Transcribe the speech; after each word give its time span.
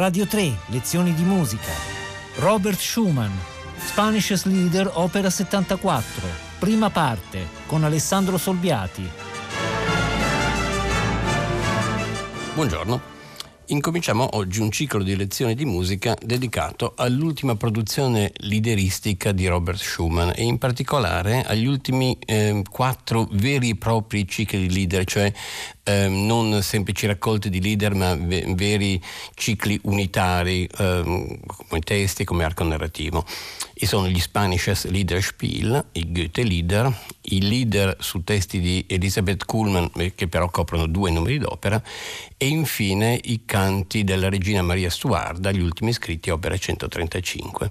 Radio 0.00 0.26
3, 0.26 0.60
lezioni 0.68 1.12
di 1.12 1.24
musica. 1.24 1.70
Robert 2.36 2.78
Schumann, 2.78 3.30
Spanish 3.76 4.44
Leader, 4.44 4.90
opera 4.94 5.28
74, 5.28 6.26
prima 6.58 6.88
parte, 6.88 7.46
con 7.66 7.84
Alessandro 7.84 8.38
Solbiati. 8.38 9.06
Buongiorno. 12.54 13.18
Incominciamo 13.66 14.36
oggi 14.36 14.60
un 14.60 14.72
ciclo 14.72 15.02
di 15.02 15.14
lezioni 15.14 15.54
di 15.54 15.64
musica 15.64 16.16
dedicato 16.20 16.94
all'ultima 16.96 17.54
produzione 17.54 18.32
lideristica 18.38 19.30
di 19.30 19.46
Robert 19.46 19.78
Schumann 19.78 20.30
e 20.34 20.42
in 20.42 20.58
particolare 20.58 21.44
agli 21.44 21.66
ultimi 21.66 22.18
eh, 22.26 22.64
quattro 22.68 23.28
veri 23.30 23.70
e 23.70 23.76
propri 23.76 24.26
cicli 24.26 24.66
di 24.66 24.74
leader, 24.74 25.04
cioè 25.04 25.32
eh, 25.84 26.08
non 26.08 26.62
semplici 26.62 27.06
raccolte 27.06 27.48
di 27.48 27.60
leader 27.60 27.94
ma 27.94 28.14
ve- 28.14 28.44
veri 28.54 29.02
cicli 29.34 29.78
unitari 29.84 30.64
eh, 30.66 31.38
come 31.46 31.80
testi, 31.80 32.24
come 32.24 32.44
arco 32.44 32.64
narrativo. 32.64 33.24
E 33.74 33.86
sono 33.86 34.08
gli 34.08 34.20
Spanisches 34.20 34.86
Liederspiel, 34.88 35.86
i 35.92 36.12
Goethe 36.12 36.42
Lieder, 36.42 36.92
i 37.22 37.40
leader 37.40 37.96
su 37.98 38.22
testi 38.24 38.60
di 38.60 38.84
Elisabeth 38.86 39.44
Kuhlmann 39.46 39.86
eh, 39.96 40.14
che 40.14 40.28
però 40.28 40.50
coprono 40.50 40.86
due 40.86 41.10
numeri 41.10 41.38
d'opera 41.38 41.82
e 42.36 42.46
infine 42.46 43.18
i 43.24 43.42
canti 43.46 44.04
della 44.04 44.28
regina 44.28 44.62
Maria 44.62 44.90
Stuarda, 44.90 45.50
gli 45.50 45.60
ultimi 45.60 45.92
scritti, 45.92 46.30
opera 46.30 46.56
135. 46.56 47.70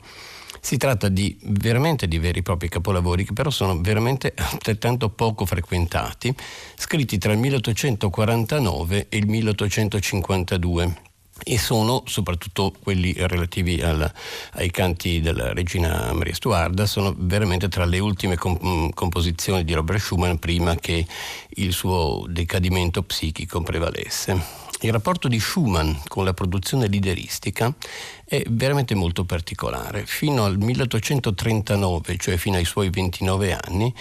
Si 0.62 0.78
tratta 0.78 1.10
di 1.10 1.38
veramente 1.44 2.08
di 2.08 2.18
veri 2.20 2.40
e 2.40 2.44
propri 2.44 2.70
capolavori 2.70 3.26
che 3.26 3.34
però 3.34 3.50
sono 3.50 3.80
veramente 3.80 4.34
altrettanto 4.38 5.10
poco 5.10 5.46
frequentati, 5.46 6.34
scritti 6.76 7.18
tra 7.18 7.32
il 7.32 7.40
1849 7.40 9.08
e 9.10 9.18
il 9.18 9.28
1852 9.28 11.08
e 11.44 11.58
sono 11.58 12.04
soprattutto 12.06 12.74
quelli 12.82 13.14
relativi 13.18 13.82
al, 13.82 14.12
ai 14.54 14.72
canti 14.72 15.22
della 15.22 15.54
regina 15.54 16.12
Maria 16.14 16.34
Stuarda 16.34 16.86
sono 16.86 17.16
veramente 17.18 17.70
tra 17.70 17.86
le 17.86 18.00
ultime 18.00 18.36
comp- 18.36 18.64
mm, 18.64 18.90
composizioni 18.94 19.64
di 19.64 19.74
Robert 19.74 20.00
Schumann 20.00 20.36
prima 20.36 20.76
che 20.76 21.06
il 21.50 21.74
suo 21.74 22.26
decadimento 22.28 23.04
psichico 23.04 23.62
prevalesse. 23.62 24.69
Il 24.82 24.94
rapporto 24.94 25.28
di 25.28 25.42
Schumann 25.42 25.92
con 26.08 26.24
la 26.24 26.34
produzione 26.34 26.88
lideristica 26.88 27.76
è 28.24 28.42
veramente 28.48 28.96
molto 28.96 29.26
particolare. 29.26 30.06
Fino 30.06 30.46
al 30.46 30.58
1839, 30.58 32.16
cioè 32.16 32.38
fino 32.38 32.56
ai 32.56 32.64
suoi 32.64 32.90
29 32.90 33.58
anni, 33.60 33.94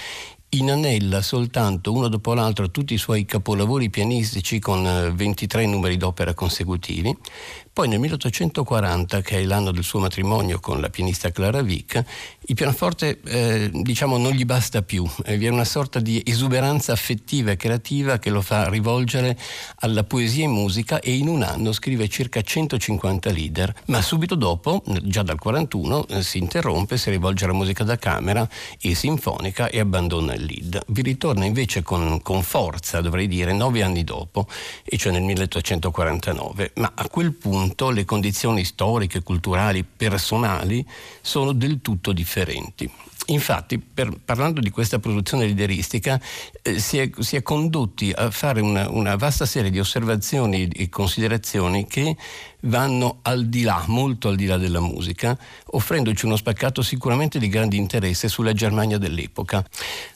inanella 0.51 1.21
soltanto 1.21 1.93
uno 1.93 2.07
dopo 2.07 2.33
l'altro 2.33 2.71
tutti 2.71 2.95
i 2.95 2.99
suoi 2.99 3.25
capolavori 3.25 3.91
pianistici 3.91 4.61
con 4.61 5.13
23 5.15 5.63
eh, 5.63 5.67
numeri 5.67 5.97
d'opera 5.97 6.33
consecutivi, 6.33 7.15
poi 7.79 7.87
nel 7.87 8.01
1840, 8.01 9.21
che 9.21 9.39
è 9.39 9.45
l'anno 9.45 9.71
del 9.71 9.85
suo 9.85 10.01
matrimonio 10.01 10.59
con 10.59 10.81
la 10.81 10.91
pianista 10.91 11.31
Clara 11.31 11.63
Vick, 11.63 12.03
il 12.47 12.57
pianoforte 12.57 13.21
eh, 13.25 13.71
diciamo 13.73 14.17
non 14.17 14.33
gli 14.33 14.45
basta 14.45 14.83
più, 14.83 15.09
eh, 15.25 15.37
vi 15.37 15.47
è 15.47 15.49
una 15.49 15.65
sorta 15.65 16.01
di 16.01 16.21
esuberanza 16.27 16.91
affettiva 16.91 17.53
e 17.53 17.57
creativa 17.57 18.19
che 18.19 18.31
lo 18.31 18.41
fa 18.41 18.69
rivolgere 18.69 19.39
alla 19.77 20.03
poesia 20.03 20.43
e 20.43 20.49
musica 20.49 20.99
e 20.99 21.15
in 21.15 21.29
un 21.29 21.43
anno 21.43 21.71
scrive 21.71 22.09
circa 22.09 22.43
150 22.43 23.31
leader, 23.31 23.73
ma 23.87 24.03
subito 24.03 24.35
dopo, 24.35 24.83
già 25.03 25.23
dal 25.23 25.39
41, 25.39 26.09
eh, 26.09 26.23
si 26.25 26.39
interrompe, 26.39 26.99
si 26.99 27.11
rivolge 27.11 27.45
alla 27.45 27.55
musica 27.55 27.85
da 27.85 27.97
camera 27.97 28.49
e 28.81 28.97
sinfonica 28.97 29.69
e 29.69 29.79
abbandona 29.79 30.35
il 30.35 30.43
lead. 30.43 30.83
Vi 30.89 31.03
ritorna 31.03 31.45
invece 31.45 31.83
con, 31.83 32.23
con 32.23 32.43
forza, 32.43 33.01
dovrei 33.01 33.29
dire, 33.29 33.53
nove 33.53 33.85
anni 33.85 34.03
dopo, 34.03 34.49
e 34.83 34.97
cioè 34.97 35.13
nel 35.13 35.23
1849, 35.23 36.73
ma 36.75 36.91
a 36.97 37.09
quel 37.09 37.35
punto 37.35 37.67
punto 37.69 37.91
le 37.91 38.05
condizioni 38.05 38.65
storiche, 38.65 39.23
culturali, 39.23 39.85
personali 39.85 40.85
sono 41.21 41.53
del 41.53 41.81
tutto 41.83 42.13
differenti. 42.13 42.91
Infatti, 43.27 43.79
per, 43.79 44.11
parlando 44.25 44.59
di 44.61 44.71
questa 44.71 44.99
produzione 44.99 45.45
lideristica, 45.45 46.19
eh, 46.63 46.79
si, 46.79 46.97
è, 46.97 47.11
si, 47.19 47.37
è, 47.37 47.43
condotti 47.43 48.11
a 48.11 48.31
fare 48.31 48.63
una, 48.63 48.89
una, 48.89 49.17
vasta 49.17 49.45
serie 49.45 49.71
di 49.71 49.79
osservazioni 49.79 50.67
e 50.69 50.89
considerazioni 50.89 51.87
che 51.87 52.17
vanno 52.61 53.19
al 53.23 53.47
di 53.49 53.65
là, 53.65 53.85
molto 53.89 54.29
al 54.29 54.37
di 54.37 54.47
là 54.47 54.57
della 54.57 54.81
musica, 54.81 55.37
offrendoci 55.73 56.25
uno 56.25 56.37
spaccato 56.37 56.81
sicuramente 56.81 57.39
di 57.39 57.49
grande 57.49 57.77
interesse 57.77 58.29
sulla 58.29 58.55
Germania 58.55 58.97
dell'epoca. 58.97 59.63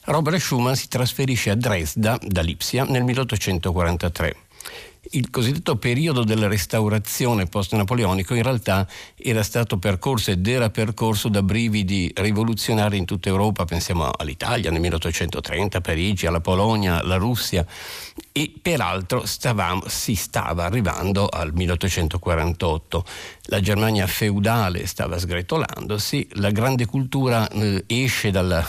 Robert 0.05 0.39
Schumann 0.39 0.73
si 0.73 0.87
trasferisce 0.87 1.51
a 1.51 1.55
Dresda 1.55 2.17
da 2.19 2.41
Lipsia 2.41 2.83
nel 2.83 3.03
1843 3.03 4.37
il 5.11 5.29
cosiddetto 5.29 5.75
periodo 5.75 6.23
della 6.23 6.47
restaurazione 6.47 7.45
post-napoleonico 7.45 8.33
in 8.33 8.43
realtà 8.43 8.87
era 9.17 9.43
stato 9.43 9.77
percorso 9.77 10.31
ed 10.31 10.47
era 10.47 10.69
percorso 10.69 11.27
da 11.27 11.43
brividi 11.43 12.11
rivoluzionari 12.15 12.97
in 12.97 13.05
tutta 13.05 13.29
Europa, 13.29 13.65
pensiamo 13.65 14.09
all'Italia 14.15 14.71
nel 14.71 14.79
1830, 14.79 15.81
Parigi, 15.81 16.25
alla 16.25 16.39
Polonia, 16.39 16.99
alla 16.99 17.17
Russia. 17.17 17.65
E 18.31 18.51
peraltro 18.59 19.25
stavamo, 19.25 19.83
si 19.87 20.15
stava 20.15 20.65
arrivando 20.65 21.27
al 21.27 21.53
1848. 21.53 23.05
La 23.47 23.59
Germania 23.59 24.07
feudale 24.07 24.87
stava 24.87 25.19
sgretolandosi, 25.19 26.29
la 26.33 26.49
grande 26.49 26.85
cultura 26.85 27.47
eh, 27.49 27.83
esce 27.85 28.31
dalla, 28.31 28.65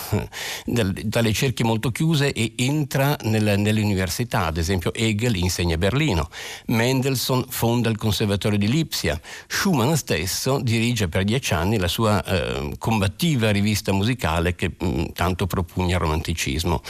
dal, 0.66 0.92
dalle 0.92 1.32
cerchie 1.32 1.64
molto 1.64 1.90
chiuse 1.90 2.32
e 2.32 2.52
entra 2.56 3.16
nel, 3.22 3.58
nelle 3.58 3.82
ad 4.30 4.56
esempio 4.56 4.92
Hegel 4.92 5.36
insegna 5.36 5.76
a 5.76 5.78
Berlino, 5.78 6.23
Mendelssohn 6.66 7.46
fonda 7.48 7.88
il 7.88 7.96
Conservatorio 7.96 8.58
di 8.58 8.68
Lipsia, 8.68 9.20
Schumann 9.46 9.92
stesso 9.94 10.60
dirige 10.60 11.08
per 11.08 11.24
dieci 11.24 11.54
anni 11.54 11.78
la 11.78 11.88
sua 11.88 12.22
eh, 12.24 12.74
combattiva 12.78 13.50
rivista 13.50 13.92
musicale 13.92 14.54
che 14.54 14.72
mh, 14.78 15.12
tanto 15.12 15.46
propugna 15.46 15.94
il 15.94 16.00
romanticismo. 16.00 16.82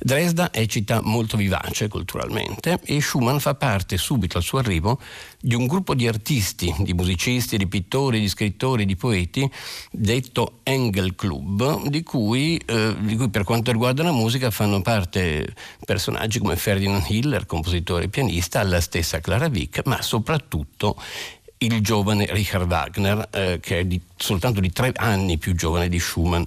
Dresda 0.00 0.50
è 0.50 0.64
città 0.66 1.00
molto 1.02 1.36
vivace 1.36 1.88
culturalmente 1.88 2.78
e 2.84 3.00
Schumann 3.00 3.38
fa 3.38 3.54
parte 3.56 3.96
subito 3.96 4.36
al 4.36 4.44
suo 4.44 4.58
arrivo 4.58 5.00
di 5.40 5.54
un 5.56 5.66
gruppo 5.66 5.94
di 5.94 6.06
artisti, 6.06 6.72
di 6.78 6.92
musicisti, 6.94 7.56
di 7.56 7.66
pittori, 7.66 8.20
di 8.20 8.28
scrittori, 8.28 8.86
di 8.86 8.94
poeti, 8.94 9.50
detto 9.90 10.60
Engel 10.62 11.16
Club, 11.16 11.88
di 11.88 12.04
cui, 12.04 12.56
eh, 12.64 12.94
di 13.00 13.16
cui 13.16 13.28
per 13.28 13.42
quanto 13.42 13.72
riguarda 13.72 14.04
la 14.04 14.12
musica 14.12 14.50
fanno 14.50 14.80
parte 14.82 15.52
personaggi 15.84 16.38
come 16.38 16.56
Ferdinand 16.56 17.04
Hiller, 17.08 17.44
compositore 17.46 18.04
e 18.04 18.08
pianista, 18.08 18.62
la 18.62 18.80
stessa 18.80 19.18
Clara 19.18 19.46
Wick, 19.46 19.82
ma 19.86 20.00
soprattutto 20.00 20.96
il 21.58 21.80
giovane 21.80 22.26
Richard 22.30 22.70
Wagner, 22.70 23.28
eh, 23.32 23.58
che 23.60 23.80
è 23.80 23.84
di, 23.84 24.00
soltanto 24.16 24.60
di 24.60 24.70
tre 24.70 24.92
anni 24.94 25.38
più 25.38 25.56
giovane 25.56 25.88
di 25.88 25.98
Schumann. 25.98 26.44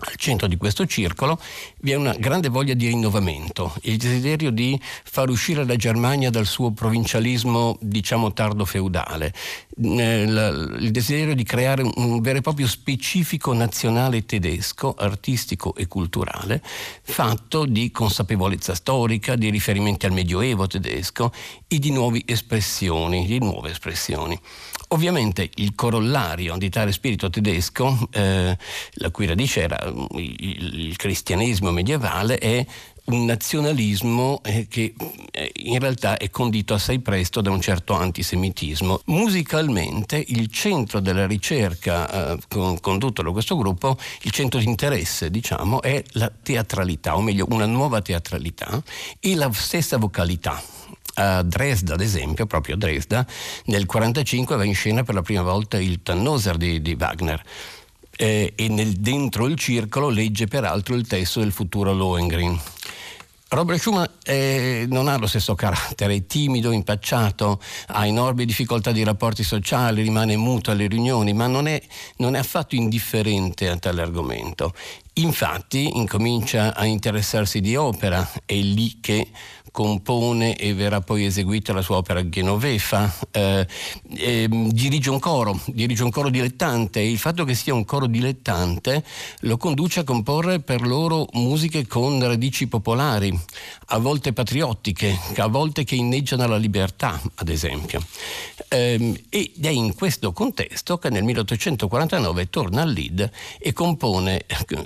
Al 0.00 0.14
centro 0.14 0.46
di 0.46 0.56
questo 0.56 0.86
circolo 0.86 1.40
vi 1.80 1.90
è 1.90 1.96
una 1.96 2.12
grande 2.12 2.48
voglia 2.48 2.74
di 2.74 2.86
rinnovamento, 2.86 3.74
il 3.82 3.96
desiderio 3.96 4.52
di 4.52 4.80
far 4.80 5.28
uscire 5.28 5.64
la 5.64 5.74
Germania 5.74 6.30
dal 6.30 6.46
suo 6.46 6.70
provincialismo, 6.70 7.76
diciamo, 7.80 8.32
tardo 8.32 8.64
feudale, 8.64 9.34
il 9.78 10.88
desiderio 10.92 11.34
di 11.34 11.42
creare 11.42 11.82
un 11.82 12.20
vero 12.20 12.38
e 12.38 12.42
proprio 12.42 12.68
specifico 12.68 13.52
nazionale 13.52 14.24
tedesco, 14.24 14.94
artistico 14.96 15.74
e 15.74 15.88
culturale, 15.88 16.62
fatto 17.02 17.64
di 17.64 17.90
consapevolezza 17.90 18.76
storica, 18.76 19.34
di 19.34 19.50
riferimenti 19.50 20.06
al 20.06 20.12
Medioevo 20.12 20.68
tedesco 20.68 21.32
e 21.66 21.80
di 21.80 21.90
nuove 21.90 22.22
espressioni, 22.24 23.26
di 23.26 23.40
nuove 23.40 23.70
espressioni. 23.70 24.38
Ovviamente 24.90 25.50
il 25.56 25.74
corollario 25.74 26.56
di 26.56 26.70
tale 26.70 26.92
spirito 26.92 27.28
tedesco, 27.28 28.08
eh, 28.12 28.56
la 28.92 29.10
cui 29.10 29.26
radice 29.26 29.62
era 29.62 29.86
il, 30.14 30.96
cristianesimo 30.96 31.70
medievale, 31.70 32.38
è 32.38 32.64
un 33.06 33.24
nazionalismo 33.24 34.40
eh, 34.44 34.66
che 34.68 34.94
eh, 35.30 35.52
in 35.54 35.78
realtà 35.78 36.16
è 36.16 36.30
condito 36.30 36.74
assai 36.74 37.00
presto 37.00 37.40
da 37.40 37.50
un 37.50 37.60
certo 37.60 37.94
antisemitismo. 37.94 39.00
Musicalmente 39.06 40.22
il 40.28 40.48
centro 40.50 41.00
della 41.00 41.26
ricerca 41.26 42.36
eh, 42.36 42.38
condotto 42.80 43.22
da 43.22 43.30
questo 43.30 43.56
gruppo, 43.56 43.96
il 44.22 44.30
centro 44.30 44.58
di 44.60 44.66
interesse 44.66 45.30
diciamo, 45.30 45.80
è 45.82 46.02
la 46.12 46.30
teatralità, 46.42 47.16
o 47.16 47.22
meglio 47.22 47.46
una 47.50 47.66
nuova 47.66 48.02
teatralità 48.02 48.82
e 49.20 49.34
la 49.34 49.50
stessa 49.52 49.96
vocalità 49.96 50.62
a 51.18 51.42
Dresda, 51.42 51.94
ad 51.94 52.00
esempio, 52.00 52.46
proprio 52.46 52.76
a 52.76 52.78
Dresda, 52.78 53.26
nel 53.64 53.86
1945 53.88 54.56
va 54.56 54.64
in 54.64 54.74
scena 54.74 55.02
per 55.02 55.14
la 55.14 55.22
prima 55.22 55.42
volta 55.42 55.78
il 55.78 56.00
Tannhäuser 56.02 56.56
di, 56.56 56.80
di 56.80 56.96
Wagner. 56.98 57.42
Eh, 58.20 58.52
e 58.56 58.68
nel, 58.68 58.94
dentro 58.94 59.46
il 59.46 59.56
circolo 59.56 60.08
legge 60.08 60.48
peraltro 60.48 60.96
il 60.96 61.06
testo 61.06 61.38
del 61.38 61.52
futuro 61.52 61.94
Lohengrin. 61.94 62.60
Robert 63.50 63.78
Schumann 63.78 64.06
eh, 64.28 64.84
non 64.90 65.08
ha 65.08 65.16
lo 65.16 65.26
stesso 65.26 65.54
carattere, 65.54 66.14
è 66.14 66.26
timido, 66.26 66.70
impacciato, 66.70 67.60
ha 67.86 68.06
enormi 68.06 68.44
difficoltà 68.44 68.92
di 68.92 69.02
rapporti 69.02 69.42
sociali, 69.42 70.02
rimane 70.02 70.36
muto 70.36 70.70
alle 70.70 70.86
riunioni, 70.86 71.32
ma 71.32 71.46
non 71.46 71.66
è, 71.66 71.80
non 72.16 72.36
è 72.36 72.38
affatto 72.38 72.74
indifferente 72.74 73.70
a 73.70 73.78
tale 73.78 74.02
argomento. 74.02 74.74
Infatti 75.14 75.96
incomincia 75.96 76.74
a 76.74 76.84
interessarsi 76.84 77.60
di 77.60 77.74
opera, 77.74 78.30
è 78.44 78.54
lì 78.54 78.98
che 79.00 79.28
compone 79.78 80.56
e 80.56 80.74
verrà 80.74 81.00
poi 81.00 81.24
eseguita 81.24 81.72
la 81.72 81.82
sua 81.82 81.98
opera 81.98 82.28
Genoveffa, 82.28 83.14
eh, 83.30 83.64
eh, 84.16 84.48
dirige 84.50 85.08
un 85.08 85.20
coro, 85.20 85.56
dirige 85.66 86.02
un 86.02 86.10
coro 86.10 86.30
dilettante 86.30 86.98
e 86.98 87.08
il 87.08 87.18
fatto 87.18 87.44
che 87.44 87.54
sia 87.54 87.74
un 87.74 87.84
coro 87.84 88.06
dilettante 88.06 89.04
lo 89.42 89.56
conduce 89.56 90.00
a 90.00 90.04
comporre 90.04 90.58
per 90.58 90.84
loro 90.84 91.28
musiche 91.34 91.86
con 91.86 92.20
radici 92.20 92.66
popolari, 92.66 93.32
a 93.90 93.98
volte 93.98 94.17
patriottiche, 94.20 95.18
a 95.36 95.46
volte 95.46 95.84
che 95.84 95.94
inneggiano 95.94 96.42
alla 96.42 96.56
libertà, 96.56 97.20
ad 97.36 97.48
esempio. 97.48 98.04
Ed 98.68 99.20
è 99.30 99.68
in 99.68 99.94
questo 99.94 100.32
contesto 100.32 100.98
che 100.98 101.08
nel 101.10 101.22
1849 101.24 102.50
torna 102.50 102.82
al 102.82 102.90
Lied 102.90 103.30
e 103.58 103.72
compone, 103.72 104.44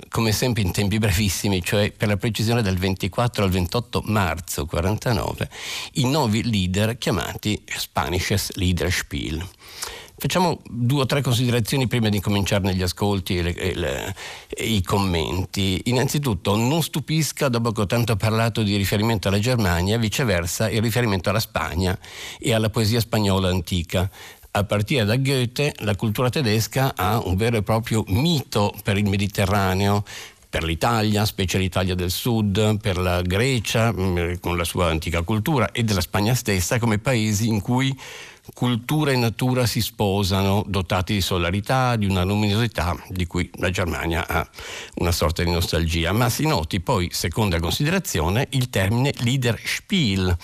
come 0.09 0.31
sempre 0.31 0.61
in 0.61 0.71
tempi 0.71 0.99
brevissimi, 0.99 1.61
cioè 1.61 1.91
per 1.91 2.07
la 2.07 2.17
precisione 2.17 2.61
del 2.61 2.77
24 2.77 3.43
al 3.43 3.49
28 3.49 4.01
marzo 4.05 4.65
49 4.65 5.49
i 5.93 6.05
nuovi 6.05 6.49
leader 6.49 6.97
chiamati 6.97 7.61
Spanisches 7.65 8.53
Liederspiel. 8.53 9.45
Facciamo 10.15 10.61
due 10.69 11.01
o 11.01 11.05
tre 11.05 11.21
considerazioni 11.21 11.87
prima 11.87 12.07
di 12.09 12.19
cominciare 12.19 12.63
negli 12.63 12.81
ascolti 12.81 13.37
e, 13.37 13.41
le, 13.41 13.55
e, 13.55 13.75
le, 13.75 14.15
e, 14.47 14.65
i 14.65 14.81
commenti. 14.81 15.81
Innanzitutto, 15.85 16.55
non 16.55 16.81
stupisca, 16.83 17.49
dopo 17.49 17.71
che 17.71 17.81
ho 17.81 17.85
tanto 17.85 18.15
parlato 18.15 18.61
di 18.61 18.75
riferimento 18.77 19.27
alla 19.27 19.39
Germania, 19.39 19.97
viceversa 19.97 20.69
il 20.69 20.81
riferimento 20.81 21.29
alla 21.29 21.39
Spagna 21.39 21.97
e 22.39 22.53
alla 22.53 22.69
poesia 22.69 22.99
spagnola 22.99 23.49
antica. 23.49 24.09
A 24.51 24.63
partire 24.65 25.03
da 25.03 25.17
Goethe, 25.17 25.73
la 25.79 25.95
cultura 25.95 26.29
tedesca 26.29 26.93
ha 26.95 27.19
un 27.19 27.35
vero 27.35 27.57
e 27.57 27.63
proprio 27.63 28.03
mito 28.07 28.71
per 28.83 28.97
il 28.97 29.09
Mediterraneo, 29.09 30.03
per 30.47 30.63
l'Italia, 30.63 31.25
specie 31.25 31.57
l'Italia 31.57 31.95
del 31.95 32.11
Sud, 32.11 32.79
per 32.79 32.99
la 32.99 33.23
Grecia, 33.23 33.91
mm, 33.91 34.33
con 34.39 34.55
la 34.55 34.63
sua 34.63 34.89
antica 34.89 35.23
cultura, 35.23 35.71
e 35.71 35.83
della 35.83 36.01
Spagna 36.01 36.35
stessa 36.35 36.77
come 36.77 36.99
paesi 36.99 37.47
in 37.47 37.59
cui 37.59 37.97
cultura 38.53 39.11
e 39.11 39.15
natura 39.15 39.65
si 39.65 39.81
sposano, 39.81 40.63
dotati 40.67 41.13
di 41.13 41.21
solarità, 41.21 41.95
di 41.95 42.05
una 42.05 42.23
luminosità 42.23 42.95
di 43.07 43.25
cui 43.25 43.49
la 43.55 43.69
Germania 43.69 44.27
ha 44.27 44.47
una 44.95 45.11
sorta 45.11 45.43
di 45.43 45.51
nostalgia. 45.51 46.11
Ma 46.11 46.29
si 46.29 46.45
noti 46.45 46.81
poi, 46.81 47.09
seconda 47.11 47.59
considerazione, 47.59 48.47
il 48.51 48.69
termine 48.69 49.13
Liederspiel. 49.19 50.35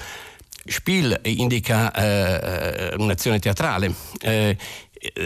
Spiel 0.65 1.19
indica 1.23 1.91
eh, 1.93 2.93
un'azione 2.97 3.39
teatrale. 3.39 3.93
Eh, 4.21 4.55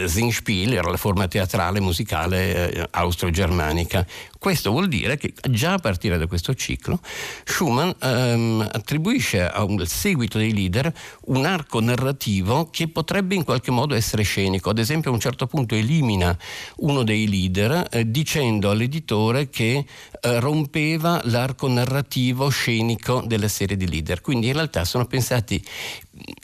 Singspiel 0.06 0.72
era 0.74 0.88
la 0.88 0.96
forma 0.96 1.26
teatrale 1.26 1.80
musicale 1.80 2.72
eh, 2.72 2.86
austro-germanica. 2.92 4.06
Questo 4.44 4.72
vuol 4.72 4.88
dire 4.88 5.16
che 5.16 5.32
già 5.48 5.72
a 5.72 5.78
partire 5.78 6.18
da 6.18 6.26
questo 6.26 6.52
ciclo 6.52 7.00
Schumann 7.44 7.88
ehm, 7.98 8.68
attribuisce 8.72 9.48
al 9.48 9.88
seguito 9.88 10.36
dei 10.36 10.52
leader 10.52 10.92
un 11.28 11.46
arco 11.46 11.80
narrativo 11.80 12.68
che 12.70 12.88
potrebbe 12.88 13.34
in 13.34 13.42
qualche 13.42 13.70
modo 13.70 13.94
essere 13.94 14.22
scenico. 14.22 14.68
Ad 14.68 14.78
esempio 14.78 15.10
a 15.10 15.14
un 15.14 15.20
certo 15.20 15.46
punto 15.46 15.74
elimina 15.74 16.36
uno 16.80 17.04
dei 17.04 17.26
leader 17.26 17.88
eh, 17.90 18.10
dicendo 18.10 18.68
all'editore 18.68 19.48
che 19.48 19.86
eh, 20.20 20.40
rompeva 20.40 21.22
l'arco 21.24 21.66
narrativo 21.66 22.50
scenico 22.50 23.22
della 23.26 23.48
serie 23.48 23.78
di 23.78 23.88
leader. 23.88 24.20
Quindi 24.20 24.48
in 24.48 24.52
realtà 24.52 24.84
sono 24.84 25.06
pensati 25.06 25.64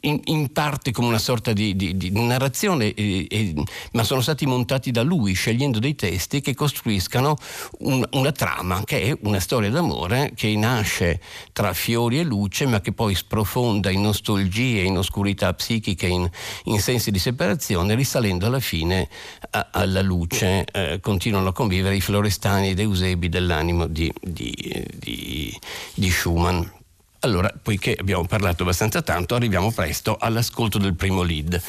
in, 0.02 0.20
in, 0.24 0.52
parte 0.52 0.90
come 0.90 1.08
una 1.08 1.18
sorta 1.18 1.52
di, 1.52 1.76
di, 1.76 1.96
di 1.96 2.10
narrazione, 2.10 2.92
eh, 2.94 3.26
eh, 3.28 3.54
ma 3.92 4.02
sono 4.02 4.20
stati 4.20 4.46
montati 4.46 4.90
da 4.90 5.02
lui, 5.02 5.32
scegliendo 5.34 5.78
dei 5.78 5.94
testi 5.94 6.40
che 6.40 6.54
costruiscano 6.54 7.36
un, 7.80 8.04
una 8.12 8.32
trama, 8.32 8.82
che 8.84 9.02
è 9.02 9.18
una 9.22 9.40
storia 9.40 9.70
d'amore 9.70 10.32
che 10.34 10.54
nasce 10.56 11.20
tra 11.52 11.72
fiori 11.72 12.18
e 12.18 12.24
luce, 12.24 12.66
ma 12.66 12.80
che 12.80 12.92
poi 12.92 13.14
sprofonda 13.14 13.90
in 13.90 14.02
nostalgie, 14.02 14.82
in 14.82 14.96
oscurità 14.96 15.52
psichiche, 15.54 16.06
in, 16.06 16.28
in 16.64 16.80
sensi 16.80 17.10
di 17.10 17.18
separazione, 17.18 17.94
risalendo 17.94 18.46
alla 18.46 18.60
fine 18.60 19.08
a, 19.50 19.68
alla 19.72 20.02
luce. 20.02 20.64
Eh, 20.64 20.98
continuano 21.00 21.48
a 21.48 21.52
convivere 21.52 21.96
i 21.96 22.00
florestani 22.00 22.70
ed 22.70 22.80
eusebi 22.80 23.28
dell'animo 23.28 23.86
di, 23.86 24.12
di 24.22 26.10
Schumann. 26.10 26.78
Allora, 27.22 27.52
poiché 27.62 27.94
abbiamo 28.00 28.24
parlato 28.24 28.62
abbastanza 28.62 29.02
tanto, 29.02 29.34
arriviamo 29.34 29.70
presto 29.72 30.16
all'ascolto 30.18 30.78
del 30.78 30.94
primo 30.94 31.20
lead. 31.20 31.60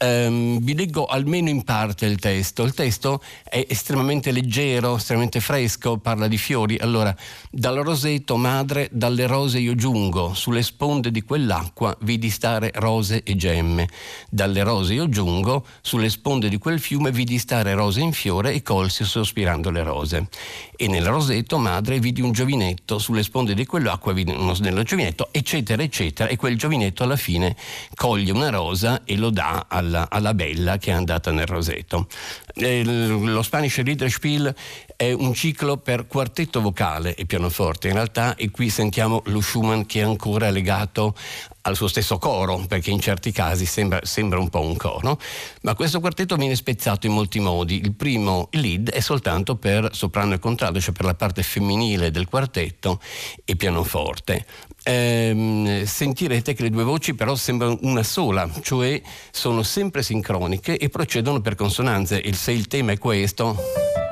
Um, 0.00 0.58
vi 0.58 0.74
leggo 0.74 1.06
almeno 1.06 1.48
in 1.48 1.62
parte 1.62 2.06
il 2.06 2.18
testo. 2.18 2.64
Il 2.64 2.74
testo 2.74 3.22
è 3.48 3.64
estremamente 3.68 4.32
leggero, 4.32 4.96
estremamente 4.96 5.38
fresco, 5.38 5.98
parla 5.98 6.26
di 6.26 6.36
fiori. 6.38 6.76
Allora, 6.78 7.14
dal 7.52 7.76
roseto 7.76 8.36
madre, 8.36 8.88
dalle 8.90 9.28
rose 9.28 9.60
io 9.60 9.76
giungo, 9.76 10.34
sulle 10.34 10.64
sponde 10.64 11.12
di 11.12 11.22
quell'acqua 11.22 11.96
vidi 12.00 12.28
stare 12.28 12.72
rose 12.74 13.22
e 13.22 13.36
gemme. 13.36 13.88
Dalle 14.28 14.64
rose 14.64 14.94
io 14.94 15.08
giungo, 15.08 15.64
sulle 15.82 16.10
sponde 16.10 16.48
di 16.48 16.58
quel 16.58 16.80
fiume 16.80 17.12
vidi 17.12 17.38
stare 17.38 17.74
rose 17.74 18.00
in 18.00 18.12
fiore 18.12 18.54
e 18.54 18.62
colsi 18.62 19.04
sospirando 19.04 19.70
le 19.70 19.84
rose. 19.84 20.28
E 20.74 20.88
nel 20.88 21.06
roseto 21.06 21.58
madre 21.58 22.00
vidi 22.00 22.22
un 22.22 22.32
giovinetto, 22.32 22.98
sulle 22.98 23.22
sponde 23.22 23.54
di 23.54 23.64
quell'acqua 23.64 24.12
vidi 24.12 24.32
uno 24.32 24.52
snello 24.52 24.82
giovinetto 24.96 25.28
eccetera, 25.30 25.82
eccetera. 25.82 26.28
E 26.28 26.36
quel 26.36 26.56
giovinetto 26.56 27.02
alla 27.02 27.16
fine 27.16 27.54
coglie 27.94 28.32
una 28.32 28.48
rosa 28.48 29.02
e 29.04 29.16
lo 29.16 29.30
dà 29.30 29.66
alla, 29.68 30.08
alla 30.10 30.34
bella 30.34 30.78
che 30.78 30.90
è 30.90 30.94
andata 30.94 31.30
nel 31.30 31.46
roseto. 31.46 32.08
Eh, 32.54 32.82
lo 32.84 33.42
Spanish 33.42 33.82
Liederspiel 33.82 34.54
è 34.96 35.12
un 35.12 35.34
ciclo 35.34 35.76
per 35.76 36.06
quartetto 36.06 36.62
vocale 36.62 37.14
e 37.14 37.26
pianoforte 37.26 37.88
in 37.88 37.94
realtà 37.94 38.34
e 38.34 38.50
qui 38.50 38.70
sentiamo 38.70 39.22
lo 39.26 39.42
Schumann 39.42 39.82
che 39.82 40.00
è 40.00 40.04
ancora 40.04 40.48
legato 40.48 41.14
al 41.66 41.76
suo 41.76 41.88
stesso 41.88 42.18
coro, 42.18 42.64
perché 42.66 42.90
in 42.90 43.00
certi 43.00 43.32
casi 43.32 43.66
sembra, 43.66 44.00
sembra, 44.02 44.38
un 44.38 44.48
po' 44.48 44.60
un 44.60 44.76
coro, 44.76 45.18
ma 45.62 45.74
questo 45.74 46.00
quartetto 46.00 46.36
viene 46.36 46.54
spezzato 46.54 47.06
in 47.06 47.12
molti 47.12 47.40
modi. 47.40 47.80
Il 47.80 47.94
primo 47.94 48.48
lead 48.52 48.90
è 48.90 49.00
soltanto 49.00 49.56
per 49.56 49.90
soprano 49.92 50.34
e 50.34 50.38
contralto, 50.38 50.80
cioè 50.80 50.94
per 50.94 51.04
la 51.04 51.14
parte 51.14 51.42
femminile 51.42 52.10
del 52.10 52.28
quartetto 52.28 53.00
e 53.44 53.56
pianoforte. 53.56 54.46
Ehm, 54.84 55.84
sentirete 55.84 56.54
che 56.54 56.62
le 56.62 56.70
due 56.70 56.84
voci 56.84 57.14
però 57.14 57.34
sembrano 57.34 57.78
una 57.82 58.04
sola, 58.04 58.48
cioè 58.62 59.02
sono 59.32 59.64
sempre 59.64 60.02
sincroniche 60.02 60.78
e 60.78 60.88
procedono 60.88 61.40
per 61.40 61.56
consonanze. 61.56 62.22
E 62.22 62.32
se 62.32 62.52
il 62.52 62.68
tema 62.68 62.92
è 62.92 62.98
questo... 62.98 64.05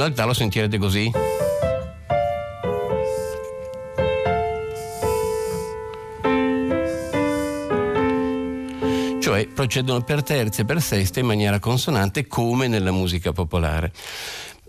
realtà 0.00 0.24
lo 0.24 0.34
sentirete 0.34 0.78
così. 0.78 1.10
cioè 9.20 9.46
procedono 9.46 10.02
per 10.02 10.24
terze 10.24 10.62
e 10.62 10.64
per 10.64 10.82
seste 10.82 11.20
in 11.20 11.26
maniera 11.26 11.60
consonante 11.60 12.26
come 12.26 12.66
nella 12.66 12.90
musica 12.90 13.32
popolare. 13.32 13.92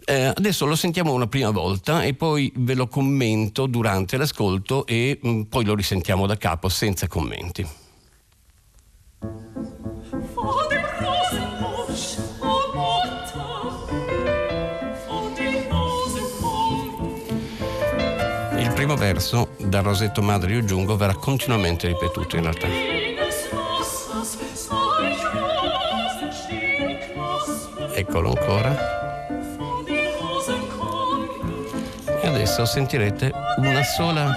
Eh, 0.06 0.26
adesso 0.26 0.66
lo 0.66 0.76
sentiamo 0.76 1.14
una 1.14 1.28
prima 1.28 1.50
volta 1.50 2.04
e 2.04 2.14
poi 2.14 2.52
ve 2.58 2.76
lo 2.76 2.88
commento 2.88 3.66
durante 3.66 4.18
l'ascolto 4.18 4.86
e 4.86 5.18
mh, 5.20 5.30
mm, 5.30 5.42
poi 5.44 5.66
lo 5.66 5.74
risentiamo 5.74 6.28
da 6.28 6.38
capo 6.38 6.70
senza 6.70 7.08
commenti. 7.08 7.81
Primo 18.92 18.96
verso, 18.96 19.50
dal 19.58 19.84
rosetto 19.84 20.22
madre 20.22 20.54
io 20.54 20.64
giungo, 20.64 20.96
verrà 20.98 21.14
continuamente 21.16 21.88
ripetuto 21.88 22.36
in 22.36 22.44
realtà. 22.44 22.68
Eccolo 27.94 28.30
ancora. 28.30 29.00
adesso 32.24 32.66
sentirete 32.66 33.32
una 33.58 33.84
sola 33.84 34.34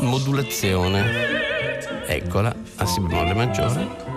modulazione. 0.00 1.04
Eccola, 2.06 2.54
a 2.76 2.86
si 2.86 3.00
bemolle 3.00 3.34
maggiore. 3.34 4.11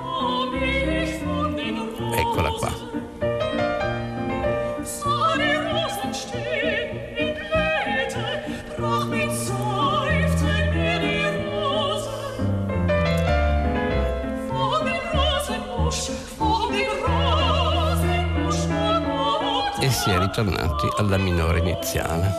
Si 20.06 20.12
è 20.12 20.20
ritornati 20.20 20.88
alla 20.98 21.18
minore 21.18 21.58
iniziale. 21.58 22.32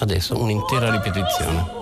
Adesso 0.00 0.36
un'intera 0.36 0.90
ripetizione. 0.90 1.79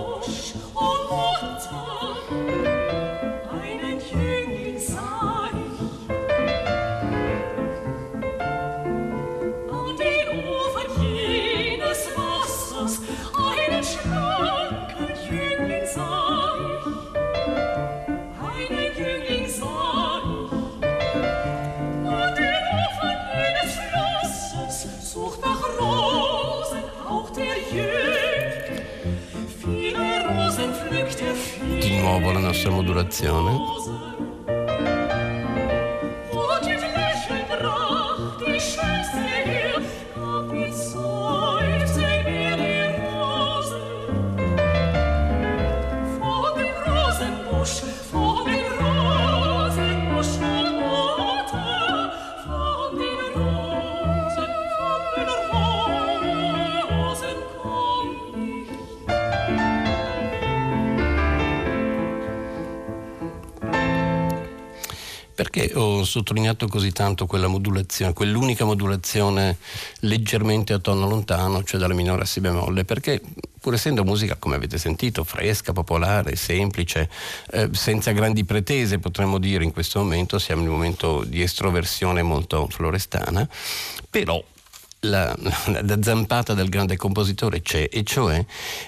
Modulazione. 32.71 34.28
Perché 65.39 65.71
ho 65.73 66.03
sottolineato 66.03 66.67
così 66.67 66.91
tanto 66.91 67.27
quella 67.27 67.47
modulazione, 67.47 68.13
quell'unica 68.13 68.65
modulazione 68.65 69.57
leggermente 70.01 70.73
a 70.73 70.81
tono 70.81 71.09
lontano, 71.09 71.63
cioè 71.63 71.79
dalla 71.79 71.95
minore 71.95 72.23
a 72.23 72.25
si 72.25 72.41
bemolle? 72.41 72.85
Perché 72.85 73.23
pur 73.61 73.75
essendo 73.75 74.03
musica, 74.03 74.35
come 74.35 74.57
avete 74.57 74.79
sentito, 74.79 75.23
fresca, 75.23 75.73
popolare, 75.73 76.35
semplice, 76.35 77.09
eh, 77.53 77.69
senza 77.71 78.11
grandi 78.11 78.43
pretese, 78.43 78.99
potremmo 78.99 79.39
dire 79.39 79.63
in 79.63 79.71
questo 79.71 80.01
momento, 80.01 80.41
siamo 80.41 80.63
in 80.63 80.67
un 80.71 80.75
momento 80.75 81.23
di 81.23 81.41
estroversione 81.41 82.21
molto 82.23 82.67
florestana, 82.69 83.49
però 84.11 84.43
la, 85.01 85.35
la, 85.83 86.03
zampata 86.03 86.55
del 86.55 86.69
grande 86.69 86.97
compositore 86.97 87.63
c'è, 87.63 87.89
e 87.91 88.03
cioè 88.03 88.45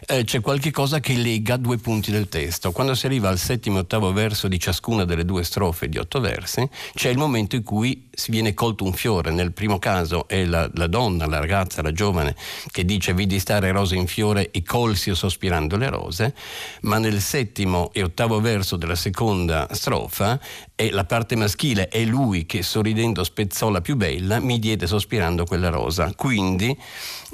eh, 0.07 0.25
c'è 0.25 0.40
qualche 0.40 0.73
cosa 0.73 0.99
che 0.99 1.14
lega 1.14 1.57
due 1.57 1.79
punti 1.79 2.11
del 2.11 2.29
testo. 2.29 2.73
Quando 2.73 2.95
si 2.95 3.07
arriva 3.07 3.29
al 3.29 3.38
settimo 3.38 3.76
e 3.76 3.81
ottavo 3.81 4.12
verso 4.12 4.49
di 4.49 4.59
ciascuna 4.59 5.05
delle 5.05 5.25
due 5.25 5.45
strofe 5.45 5.88
di 5.88 5.99
otto 5.99 6.21
versi, 6.21 6.69
c'è 6.95 7.11
il 7.11 7.19
momento 7.19 7.55
in 7.55 7.62
cui 7.62 8.09
si 8.12 8.31
viene 8.33 8.55
colto 8.55 8.85
un 8.85 8.93
fiore. 8.93 9.31
Nel 9.31 9.52
primo 9.52 9.79
caso 9.79 10.26
è 10.26 10.45
la, 10.45 10.69
la 10.75 10.88
donna, 10.88 11.26
la 11.26 11.38
ragazza, 11.38 11.81
la 11.81 11.93
giovane, 11.93 12.35
che 12.71 12.85
dice 12.85 13.14
vidi 13.14 13.38
stare 13.38 13.71
rose 13.71 13.95
in 13.95 14.07
fiore 14.07 14.50
e 14.50 14.62
colsi 14.64 15.14
sospirando 15.14 15.76
le 15.76 15.88
rose, 15.90 16.35
ma 16.83 16.99
nel 16.99 17.21
settimo 17.21 17.90
e 17.93 18.02
ottavo 18.02 18.40
verso 18.40 18.76
della 18.76 18.97
seconda 18.97 19.69
strofa 19.71 20.40
è 20.81 20.89
la 20.89 21.05
parte 21.05 21.37
maschile, 21.37 21.89
è 21.89 22.03
lui 22.05 22.47
che 22.47 22.63
sorridendo 22.63 23.23
spezzò 23.23 23.69
la 23.69 23.83
più 23.83 23.97
bella, 23.97 24.41
mi 24.41 24.59
diede 24.59 24.87
sospirando 24.87 25.45
quella 25.45 25.69
rosa. 25.69 26.11
Quindi 26.17 26.75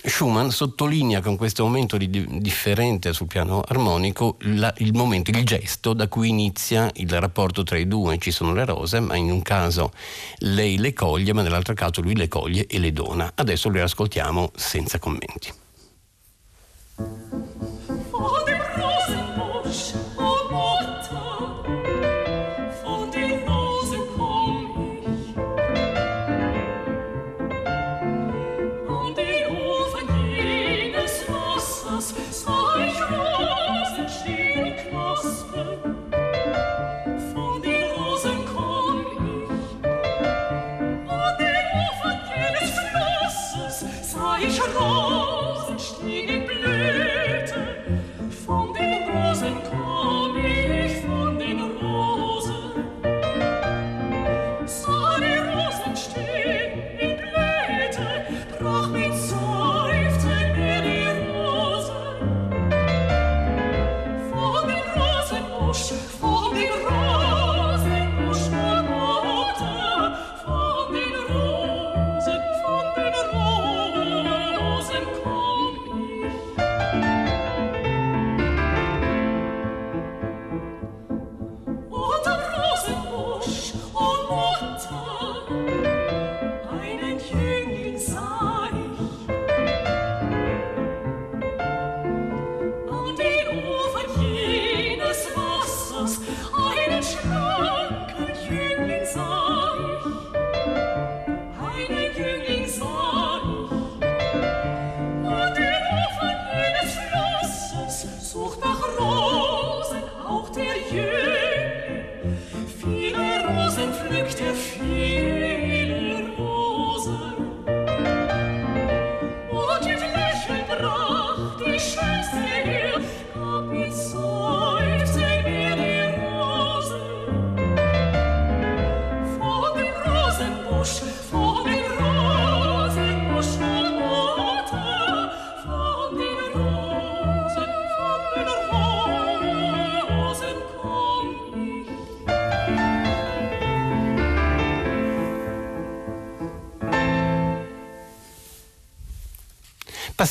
Schumann 0.03 0.49
sottolinea 0.49 1.21
con 1.21 1.37
questo 1.37 1.63
momento 1.63 1.97
di, 1.97 2.11
differente 2.41 3.13
sul 3.13 3.29
piano 3.29 3.63
armonico 3.65 4.37
la, 4.41 4.75
il 4.79 4.95
momento, 4.95 5.31
il 5.31 5.45
gesto 5.45 5.93
da 5.93 6.09
cui 6.09 6.29
inizia 6.29 6.91
il 6.95 7.21
rapporto 7.21 7.63
tra 7.63 7.79
i 7.79 7.87
due. 7.87 8.19
Ci 8.19 8.33
sono 8.33 8.53
le 8.53 8.65
rose, 8.65 8.99
ma 8.99 9.15
in 9.15 9.31
un 9.31 9.43
caso 9.43 9.93
lei 10.39 10.77
le 10.79 10.93
coglie, 10.93 11.33
ma 11.33 11.43
nell'altro 11.43 11.73
caso 11.75 12.01
lui 12.01 12.17
le 12.17 12.27
coglie 12.27 12.67
e 12.67 12.81
le 12.81 12.93
dona. 12.93 13.31
Adesso 13.33 13.71
le 13.71 13.81
ascoltiamo 13.81 14.51
senza 14.57 14.99
commenti. 14.99 15.66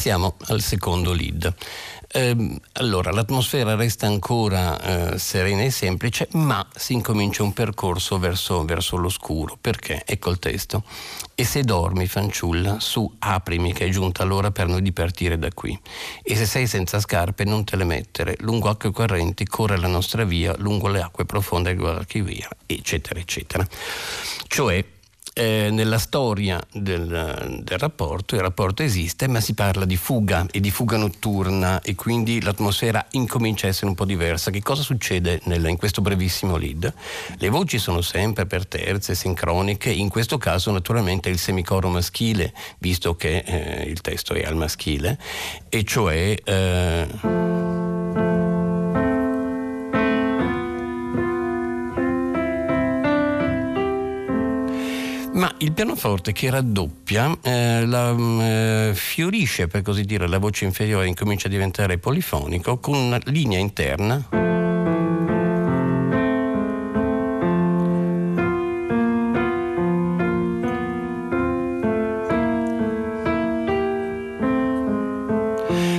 Passiamo 0.06 0.36
al 0.50 0.62
secondo 0.62 1.14
lead. 1.14 1.52
Ehm, 2.12 2.60
allora, 2.74 3.10
l'atmosfera 3.10 3.74
resta 3.74 4.06
ancora 4.06 5.14
eh, 5.14 5.18
serena 5.18 5.64
e 5.64 5.72
semplice, 5.72 6.28
ma 6.34 6.64
si 6.76 6.94
incomincia 6.94 7.42
un 7.42 7.54
percorso 7.54 8.20
verso, 8.20 8.64
verso 8.66 8.98
l'oscuro. 8.98 9.58
Perché? 9.60 10.04
Ecco 10.06 10.30
il 10.30 10.38
testo. 10.38 10.84
E 11.34 11.44
se 11.44 11.64
dormi, 11.64 12.06
fanciulla, 12.06 12.80
su, 12.80 13.12
aprimi 13.18 13.74
che 13.74 13.88
è 13.88 13.90
giunta 13.90 14.24
l'ora 14.26 14.52
per 14.52 14.68
noi 14.68 14.84
di 14.84 14.92
partire 14.92 15.40
da 15.40 15.50
qui. 15.52 15.76
E 16.22 16.36
se 16.36 16.46
sei 16.46 16.68
senza 16.68 17.00
scarpe, 17.00 17.44
non 17.44 17.64
te 17.64 17.76
le 17.76 17.86
mettere. 17.86 18.36
Lungo 18.42 18.70
acque 18.70 18.92
correnti 18.92 19.48
corre 19.48 19.80
la 19.80 19.88
nostra 19.88 20.24
via, 20.24 20.54
lungo 20.60 20.88
le 20.88 21.02
acque 21.02 21.26
profonde 21.26 21.72
il 21.72 21.78
Guadalquivir, 21.78 22.48
eccetera, 22.68 23.20
eccetera. 23.20 23.68
Cioè, 24.48 24.86
eh, 25.38 25.68
nella 25.70 25.98
storia 25.98 26.66
del, 26.72 27.60
del, 27.62 27.78
rapporto, 27.78 28.36
il 28.36 28.42
rapporto 28.42 28.84
esiste, 28.84 29.28
ma 29.28 29.42
si 29.42 29.54
parla 29.54 29.84
di 29.84 29.98
fuga 29.98 30.46
e 30.50 30.62
di 30.62 30.72
fuga 30.72 30.96
notturna 30.96 31.82
e 31.82 31.94
quindi 31.94 32.42
l'atmosfera 32.42 33.06
incomincia 33.12 33.68
a 33.68 33.70
essere 33.70 33.88
un 33.88 33.96
po' 33.96 34.06
diversa. 34.06 34.50
Che 34.50 34.62
cosa 34.62 34.82
succede 34.82 35.42
nel, 35.44 35.66
in 35.68 35.76
questo 35.76 36.02
brevissimo 36.02 36.56
lead? 36.56 36.94
Le 37.38 37.50
voci 37.50 37.80
sono 37.80 38.00
sempre 38.00 38.46
per 38.46 38.66
terze, 38.66 39.14
sincroniche, 39.14 39.92
in 39.92 40.08
questo 40.08 40.38
caso 40.38 40.72
naturalmente 40.72 41.28
il 41.28 41.38
semicoro 41.38 41.90
maschile, 41.90 42.54
visto 42.78 43.16
che 43.18 43.44
eh, 43.46 43.90
il 43.90 44.00
testo 44.00 44.34
è 44.34 44.44
al 44.44 44.56
maschile, 44.56 45.20
e 45.68 45.84
cioè... 45.84 46.34
Eh, 46.46 47.85
ma 55.36 55.54
il 55.60 55.74
pianoforte 55.74 56.32
che 56.32 56.50
raddoppia 56.50 57.38
eh, 57.42 57.86
la, 57.86 58.14
mm, 58.14 58.40
eh, 58.42 58.92
fiorisce 58.96 59.68
per 59.68 59.82
così 59.82 60.04
dire 60.04 60.28
la 60.28 60.38
voce 60.38 60.66
inferiore 60.66 61.08
incomincia 61.08 61.48
a 61.48 61.52
diventare 61.52 61.98
polifonico 61.98 62.78
con 62.80 62.96
una 62.96 63.20
linea 63.26 63.60
interna. 63.60 64.44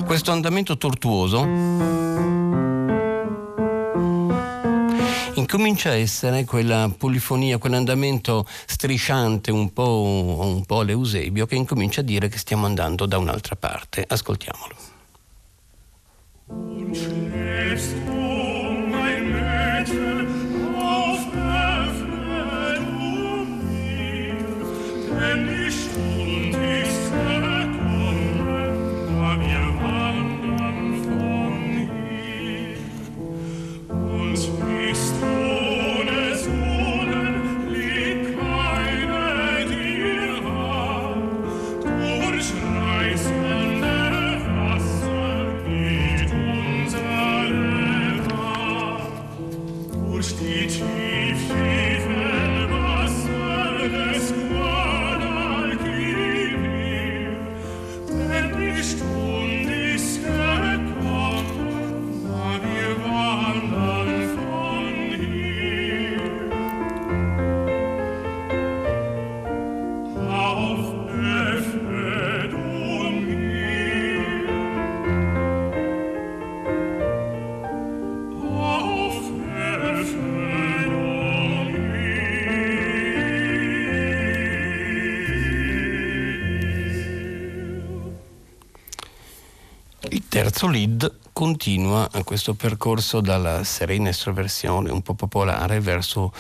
Questo 0.04 0.32
andamento 0.32 0.78
tortuoso 0.78 2.05
incomincia 5.56 5.88
a 5.88 5.94
essere 5.94 6.44
quella 6.44 6.92
polifonia, 6.94 7.56
quell'andamento 7.56 8.46
strisciante 8.66 9.50
un 9.50 9.72
po', 9.72 10.02
un 10.02 10.66
po' 10.66 10.80
all'Eusebio 10.80 11.46
che 11.46 11.54
incomincia 11.54 12.02
a 12.02 12.04
dire 12.04 12.28
che 12.28 12.36
stiamo 12.36 12.66
andando 12.66 13.06
da 13.06 13.16
un'altra 13.16 13.56
parte. 13.56 14.04
Ascoltiamolo. 14.06 14.95
Terzo 90.47 90.69
lead 90.69 91.13
continua 91.32 92.09
questo 92.23 92.54
percorso 92.54 93.21
dalla 93.21 93.65
serena 93.65 94.11
estroversione 94.11 94.93
un 94.93 95.02
po' 95.02 95.15
popolare 95.15 95.80
verso 95.80 96.32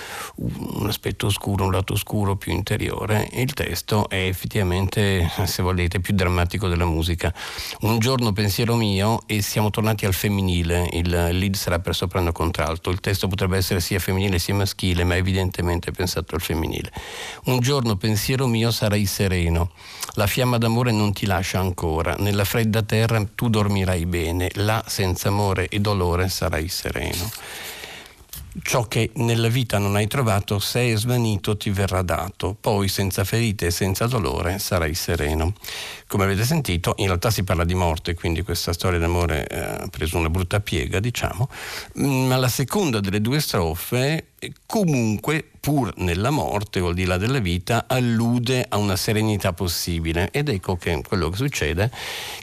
un 0.86 0.92
aspetto 0.92 1.26
oscuro, 1.26 1.64
un 1.64 1.72
lato 1.72 1.94
oscuro 1.94 2.36
più 2.36 2.52
interiore. 2.52 3.28
Il 3.32 3.52
testo 3.52 4.08
è 4.08 4.26
effettivamente, 4.26 5.28
se 5.44 5.62
volete, 5.62 6.00
più 6.00 6.14
drammatico 6.14 6.68
della 6.68 6.84
musica. 6.84 7.34
Un 7.80 7.98
giorno 7.98 8.32
pensiero 8.32 8.76
mio 8.76 9.22
e 9.26 9.42
siamo 9.42 9.70
tornati 9.70 10.06
al 10.06 10.14
femminile, 10.14 10.88
il 10.92 11.08
lead 11.08 11.54
sarà 11.54 11.80
per 11.80 11.94
soprano 11.94 12.30
contralto, 12.30 12.90
il 12.90 13.00
testo 13.00 13.26
potrebbe 13.26 13.56
essere 13.56 13.80
sia 13.80 13.98
femminile 13.98 14.38
sia 14.38 14.54
maschile, 14.54 15.02
ma 15.02 15.16
evidentemente 15.16 15.90
è 15.90 15.92
pensato 15.92 16.36
al 16.36 16.40
femminile. 16.40 16.92
Un 17.46 17.58
giorno 17.58 17.96
pensiero 17.96 18.46
mio 18.46 18.70
sarai 18.70 19.06
sereno, 19.06 19.72
la 20.14 20.28
fiamma 20.28 20.56
d'amore 20.56 20.92
non 20.92 21.12
ti 21.12 21.26
lascia 21.26 21.58
ancora, 21.58 22.14
nella 22.18 22.44
fredda 22.44 22.82
terra 22.82 23.24
tu 23.34 23.48
dormirai 23.48 24.06
bene, 24.06 24.50
là 24.54 24.84
senza 24.86 25.28
amore 25.28 25.66
e 25.68 25.80
dolore 25.80 26.28
sarai 26.28 26.68
sereno. 26.68 27.28
Ciò 28.62 28.88
che 28.88 29.10
nella 29.16 29.48
vita 29.48 29.78
non 29.78 29.96
hai 29.96 30.06
trovato, 30.06 30.58
se 30.58 30.92
è 30.92 30.96
svanito, 30.96 31.56
ti 31.56 31.70
verrà 31.70 32.02
dato. 32.02 32.56
Poi, 32.58 32.88
senza 32.88 33.24
ferite 33.24 33.66
e 33.66 33.70
senza 33.70 34.06
dolore, 34.06 34.58
sarai 34.58 34.94
sereno. 34.94 35.52
Come 36.06 36.24
avete 36.24 36.44
sentito, 36.44 36.94
in 36.98 37.06
realtà 37.06 37.30
si 37.30 37.44
parla 37.44 37.64
di 37.64 37.74
morte, 37.74 38.14
quindi 38.14 38.42
questa 38.42 38.72
storia 38.72 38.98
d'amore 38.98 39.46
eh, 39.46 39.58
ha 39.58 39.88
preso 39.90 40.16
una 40.16 40.30
brutta 40.30 40.60
piega, 40.60 41.00
diciamo. 41.00 41.48
Mm, 41.98 42.26
ma 42.26 42.36
la 42.36 42.48
seconda 42.48 43.00
delle 43.00 43.20
due 43.20 43.40
strofe 43.40 44.28
comunque 44.66 45.50
pur 45.66 45.92
nella 45.96 46.30
morte 46.30 46.78
o 46.78 46.86
al 46.86 46.94
di 46.94 47.04
là 47.04 47.16
della 47.16 47.40
vita 47.40 47.86
allude 47.88 48.64
a 48.68 48.76
una 48.76 48.94
serenità 48.94 49.52
possibile. 49.52 50.28
Ed 50.30 50.48
ecco 50.48 50.76
che 50.76 51.02
quello 51.02 51.28
che 51.28 51.36
succede 51.36 51.90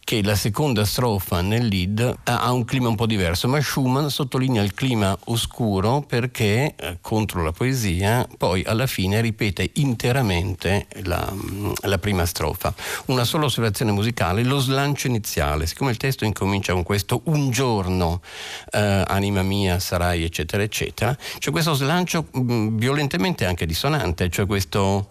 che 0.03 0.21
la 0.21 0.35
seconda 0.35 0.83
strofa 0.83 1.39
nel 1.39 1.67
lead 1.67 2.17
ha 2.21 2.51
un 2.51 2.65
clima 2.65 2.89
un 2.89 2.95
po' 2.95 3.05
diverso 3.05 3.47
ma 3.47 3.61
Schumann 3.61 4.07
sottolinea 4.07 4.61
il 4.61 4.73
clima 4.73 5.17
oscuro 5.27 6.01
perché 6.01 6.75
eh, 6.75 6.97
contro 6.99 7.41
la 7.43 7.53
poesia 7.53 8.27
poi 8.37 8.61
alla 8.65 8.87
fine 8.87 9.21
ripete 9.21 9.69
interamente 9.75 10.87
la, 11.03 11.25
mm, 11.31 11.71
la 11.83 11.97
prima 11.99 12.25
strofa. 12.25 12.73
Una 13.05 13.23
sola 13.23 13.45
osservazione 13.45 13.93
musicale 13.93 14.43
lo 14.43 14.59
slancio 14.59 15.07
iniziale. 15.07 15.65
Siccome 15.65 15.91
il 15.91 15.97
testo 15.97 16.25
incomincia 16.25 16.73
con 16.73 16.83
questo 16.83 17.21
un 17.25 17.51
giorno 17.51 18.19
eh, 18.73 19.05
anima 19.07 19.43
mia 19.43 19.79
sarai 19.79 20.25
eccetera 20.25 20.61
eccetera 20.61 21.17
c'è 21.37 21.51
questo 21.51 21.73
slancio 21.73 22.25
mh, 22.29 22.41
mm, 22.41 22.77
violentemente 23.13 23.45
anche 23.45 23.65
dissonante, 23.65 24.29
cioè 24.29 24.45
questo 24.45 25.07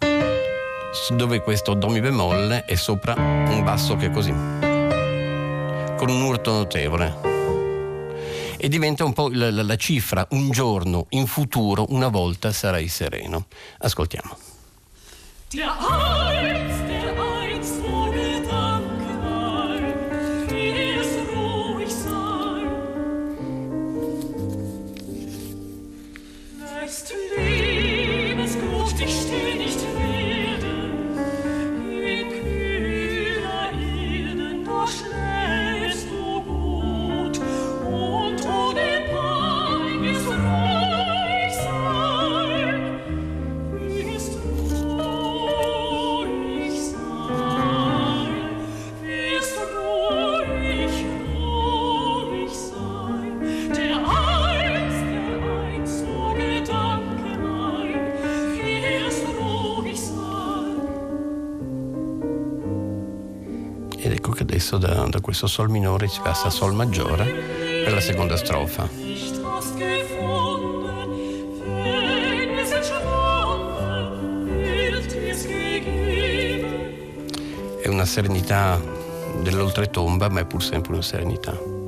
dove 1.15 1.41
questo 1.41 1.73
do 1.73 1.87
mi 1.87 2.01
bemolle 2.01 2.65
è 2.65 2.75
sopra 2.75 3.15
un 3.15 3.63
basso 3.63 3.95
che 3.95 4.07
è 4.07 4.11
così, 4.11 4.31
con 4.31 6.09
un 6.09 6.21
urto 6.21 6.51
notevole. 6.51 7.31
E 8.57 8.67
diventa 8.69 9.03
un 9.05 9.13
po' 9.13 9.29
la, 9.31 9.51
la, 9.51 9.63
la 9.63 9.75
cifra, 9.75 10.25
un 10.31 10.51
giorno, 10.51 11.07
in 11.09 11.27
futuro, 11.27 11.85
una 11.89 12.07
volta 12.07 12.51
sarai 12.51 12.87
sereno. 12.87 13.45
Ascoltiamo. 13.79 14.37
Adesso 64.73 64.77
da, 64.77 65.07
da 65.09 65.21
questo 65.21 65.47
Sol 65.47 65.69
minore 65.69 66.07
si 66.07 66.19
passa 66.21 66.47
a 66.47 66.49
Sol 66.49 66.73
maggiore 66.73 67.25
per 67.83 67.93
la 67.93 67.99
seconda 67.99 68.35
strofa. 68.37 68.89
È 77.81 77.87
una 77.87 78.05
serenità 78.05 78.81
dell'oltretomba, 79.41 80.29
ma 80.29 80.39
è 80.39 80.45
pur 80.45 80.63
sempre 80.63 80.93
una 80.93 81.01
serenità. 81.01 81.82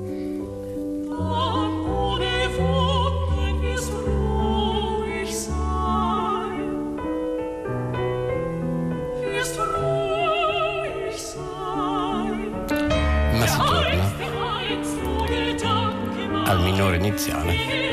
Iniziale. 16.98 17.85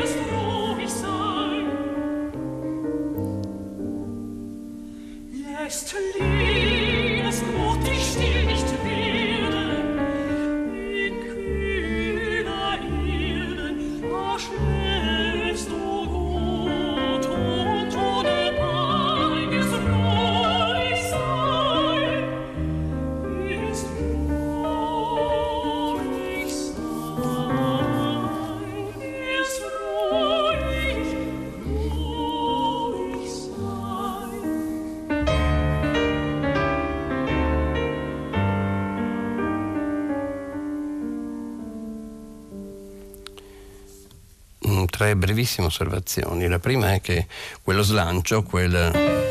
Tre 45.42 45.52
brevissime 45.52 45.66
osservazioni. 45.66 46.46
La 46.46 46.58
prima 46.58 46.94
è 46.94 47.00
che 47.00 47.26
quello 47.62 47.82
slancio, 47.82 48.42
quel 48.42 49.21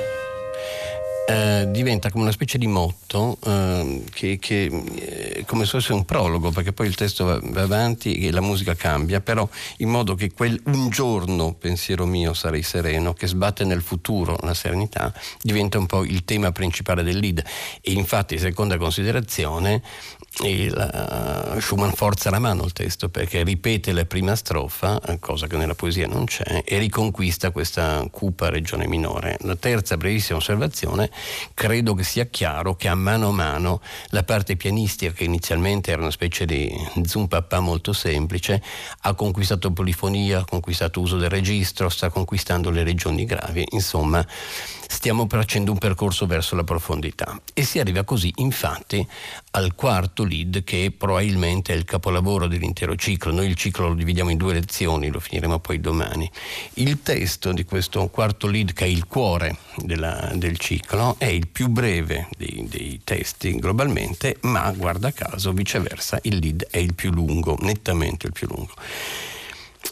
eh, 1.32 1.72
diventa 1.72 2.10
come 2.10 2.24
una 2.24 2.32
specie 2.32 2.58
di 2.58 2.67
motto 2.67 3.38
eh, 3.46 4.04
che, 4.12 4.38
che 4.39 4.65
eh, 4.65 5.44
come 5.46 5.65
se 5.65 5.72
fosse 5.72 5.94
un 5.94 6.04
prologo 6.04 6.52
perché 6.52 6.74
poi 6.74 6.88
il 6.88 6.96
testo 6.96 7.26
va, 7.26 7.39
va, 7.41 7.62
avanti 7.62 8.15
e 8.26 8.32
la 8.32 8.41
musica 8.41 8.76
cambia 8.76 9.22
però 9.22 9.48
in 9.78 9.89
modo 9.89 10.15
che 10.15 10.32
quel 10.32 10.60
un 10.65 10.89
giorno 10.89 11.54
pensiero 11.54 12.06
mio 12.06 12.34
sarei 12.34 12.63
sereno 12.63 13.13
che 13.13 13.28
sbatte 13.28 13.63
nel 13.63 13.82
futuro 13.82 14.38
la 14.41 14.54
serenità 14.54 15.13
diventa 15.41 15.78
un 15.78 15.86
po' 15.86 16.04
il 16.04 16.26
tema 16.26 16.52
principale 16.52 17.04
del 17.04 17.17
lead 17.17 17.44
e 17.82 17.91
infatti 17.91 18.38
seconda 18.38 18.78
considerazione 18.78 19.82
il, 20.44 21.54
uh, 21.56 21.60
Schumann 21.60 21.91
forza 21.91 22.30
la 22.30 22.39
mano 22.39 22.63
il 22.63 22.72
testo 22.72 23.10
perché 23.10 23.44
ripete 23.44 23.91
la 23.91 24.06
prima 24.06 24.36
strofa, 24.36 25.00
cosa 25.20 25.48
che 25.48 25.58
nella 25.58 25.76
poesia 25.76 26.08
non 26.08 26.26
c'è, 26.26 26.63
e 26.65 26.78
riconquista 26.78 27.52
questa 27.52 28.06
cupa 28.10 28.50
regione 28.50 28.88
minore. 28.88 29.38
La 29.41 29.56
terza 29.56 29.98
brevissima 29.98 30.38
osservazione, 30.38 31.12
credo 31.54 31.94
che 31.94 32.04
sia 32.04 32.26
chiaro 32.26 32.76
che 32.76 32.88
a 32.88 32.96
mano 32.96 33.30
a 33.30 33.32
mano 33.32 33.82
la 34.10 34.24
parte 34.24 34.56
pianistica, 34.56 35.12
che 35.12 35.24
inizialmente 35.24 35.92
era 35.92 36.02
una 36.02 36.12
specie 36.12 36.46
di 36.46 36.72
zoom 37.06 37.28
papà 37.28 37.60
molto 37.60 37.94
semplice, 37.94 38.62
ha 39.02 39.14
conquistato 39.14 39.72
polifonia, 39.72 40.40
ha 40.40 40.46
conquistato 40.46 41.00
uso 41.00 41.18
del 41.18 41.30
registro, 41.30 41.90
sta 41.90 42.10
conquistando 42.10 42.70
le 42.70 42.84
regioni 42.84 43.26
gravi, 43.26 43.66
insomma 43.72 44.26
stiamo 44.92 45.26
facendo 45.30 45.72
un 45.72 45.78
percorso 45.78 46.26
verso 46.26 46.54
la 46.54 46.66
profondità 46.66 47.40
e 47.54 47.64
si 47.64 47.80
arriva 47.80 48.04
così 48.04 48.32
infatti 48.36 49.08
al 49.52 49.74
quarto 49.74 50.26
lead 50.26 50.66
che 50.66 50.94
probabilmente 50.96 51.74
è 51.74 51.78
il 51.78 51.86
capolavoro 51.86 52.48
dell'intero 52.48 52.96
ciclo. 52.96 53.32
Noi 53.32 53.48
il 53.48 53.56
ciclo 53.56 53.88
lo 53.88 53.94
dividiamo 53.94 54.30
in 54.30 54.38
due 54.38 54.54
lezioni, 54.54 55.10
lo 55.10 55.22
finiremo 55.22 55.60
poi 55.60 55.80
domani. 55.80 56.30
Il 56.74 57.02
testo 57.02 57.54
di 57.54 57.64
questo 57.64 58.08
quarto 58.10 58.48
lead 58.48 58.74
che 58.74 58.84
è 58.84 58.90
il 58.90 59.08
cuore 59.08 59.56
della, 59.78 60.32
del 60.36 60.58
ciclo 60.58 61.16
è 61.18 61.26
il 61.26 61.48
più 61.48 61.70
breve 61.70 62.28
dei, 62.38 62.66
dei 62.68 63.00
testi 63.04 63.56
globalmente, 63.56 64.38
ma 64.42 64.70
guarda 64.72 65.14
caso 65.14 65.54
viceversa 65.54 66.20
il 66.24 66.36
lead 66.36 66.68
è 66.70 66.78
il 66.78 66.94
più 66.94 67.12
lungo, 67.12 67.58
nettamente 67.62 68.28
il 68.28 68.34
più 68.34 68.48
lungo. 68.48 68.74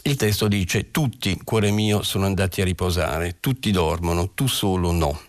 Il 0.02 0.16
testo 0.16 0.48
dice 0.48 0.90
tutti, 0.90 1.38
cuore 1.44 1.70
mio, 1.70 2.02
sono 2.02 2.24
andati 2.24 2.60
a 2.60 2.64
riposare, 2.64 3.36
tutti 3.40 3.70
dormono, 3.70 4.30
tu 4.30 4.46
solo 4.46 4.92
no, 4.92 5.20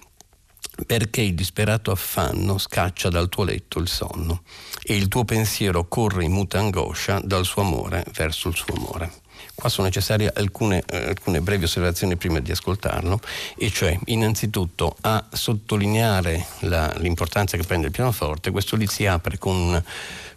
perché 0.86 1.22
il 1.22 1.36
disperato 1.36 1.92
affanno 1.92 2.58
scaccia 2.58 3.10
dal 3.10 3.30
tuo 3.30 3.44
letto 3.44 3.80
il 3.80 3.88
sonno 3.88 4.44
e 4.82 4.96
il 4.96 5.08
tuo 5.08 5.26
pensiero 5.26 5.88
corre 5.88 6.24
in 6.24 6.32
muta 6.32 6.60
angoscia 6.60 7.20
dal 7.24 7.46
suo 7.46 7.62
amore 7.62 8.06
verso 8.14 8.48
il 8.48 8.56
suo 8.56 8.74
amore. 8.76 9.12
Qua 9.54 9.70
sono 9.70 9.88
necessarie 9.88 10.32
alcune, 10.34 10.84
eh, 10.88 11.10
alcune, 11.10 11.42
brevi 11.42 11.66
osservazioni 11.66 12.16
prima 12.16 12.40
di 12.40 12.52
ascoltarlo, 12.52 13.20
e 13.58 13.70
cioè 13.72 13.98
innanzitutto 14.06 14.96
a 15.02 15.24
sottolineare 15.32 16.46
la, 16.60 16.94
l'importanza 16.98 17.58
che 17.58 17.64
prende 17.64 17.88
il 17.88 17.92
pianoforte, 17.92 18.52
questo 18.52 18.76
lì 18.76 18.88
si 18.88 19.06
apre 19.06 19.38
con 19.38 19.84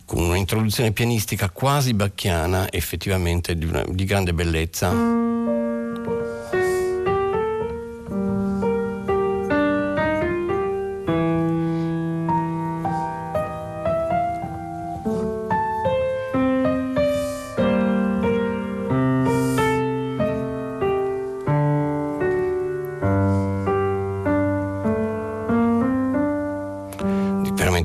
con 0.05 0.23
un'introduzione 0.23 0.93
pianistica 0.93 1.51
quasi 1.51 1.95
bacchiana, 1.95 2.71
effettivamente 2.71 3.57
di, 3.57 3.65
una, 3.65 3.85
di 3.89 4.05
grande 4.05 4.35
bellezza. 4.35 5.44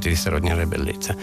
Di 0.09 0.15
straordinaria 0.15 0.65
bellezza. 0.65 1.15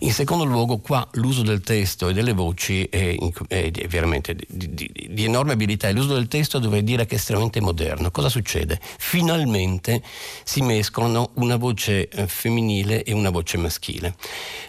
In 0.00 0.12
secondo 0.12 0.44
luogo, 0.44 0.78
qua 0.78 1.06
l'uso 1.12 1.42
del 1.42 1.60
testo 1.60 2.08
e 2.08 2.12
delle 2.12 2.32
voci 2.32 2.84
è, 2.84 3.16
è 3.48 3.70
veramente 3.88 4.34
di, 4.34 4.74
di, 4.74 4.90
di, 5.10 5.24
enorme 5.24 5.52
abilità 5.52 5.88
e 5.88 5.92
l'uso 5.92 6.14
del 6.14 6.28
testo 6.28 6.58
dovrei 6.58 6.84
dire 6.84 7.06
che 7.06 7.14
è 7.14 7.18
estremamente 7.18 7.60
moderno. 7.60 8.10
Cosa 8.10 8.28
succede? 8.28 8.78
Finalmente 8.98 10.02
si 10.44 10.62
mescolano 10.62 11.30
una 11.34 11.56
voce 11.56 12.08
eh, 12.08 12.26
femminile 12.26 13.02
e 13.02 13.12
una 13.12 13.30
voce 13.30 13.56
maschile. 13.56 14.14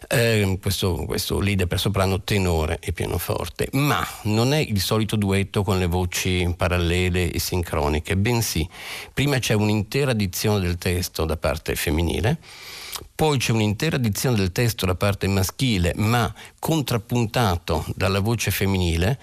Eh, 0.07 0.57
questo, 0.61 1.03
questo 1.05 1.39
leader 1.39 1.67
per 1.67 1.79
soprano 1.79 2.21
tenore 2.21 2.79
e 2.79 2.91
pianoforte, 2.93 3.69
ma 3.73 4.05
non 4.23 4.53
è 4.53 4.57
il 4.57 4.79
solito 4.79 5.15
duetto 5.15 5.63
con 5.63 5.79
le 5.79 5.87
voci 5.87 6.53
parallele 6.55 7.31
e 7.31 7.39
sincroniche, 7.39 8.15
bensì 8.15 8.67
prima 9.13 9.39
c'è 9.39 9.53
un'intera 9.53 10.13
dizione 10.13 10.59
del 10.59 10.77
testo 10.77 11.25
da 11.25 11.37
parte 11.37 11.75
femminile 11.75 12.39
poi 13.15 13.37
c'è 13.37 13.51
un'intera 13.51 13.95
edizione 13.95 14.35
del 14.35 14.51
testo 14.51 14.85
da 14.85 14.95
parte 14.95 15.27
maschile, 15.27 15.93
ma 15.95 16.33
contrappuntato 16.59 17.85
dalla 17.95 18.19
voce 18.19 18.51
femminile, 18.51 19.19